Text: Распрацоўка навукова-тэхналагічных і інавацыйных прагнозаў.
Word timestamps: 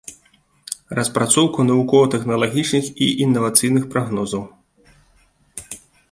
Распрацоўка 0.99 1.65
навукова-тэхналагічных 1.69 2.85
і 3.07 3.09
інавацыйных 3.25 3.83
прагнозаў. 3.97 4.41